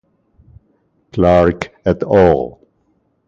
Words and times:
Clarke 1.13 1.75
at 1.85 2.01
al. 2.01 2.59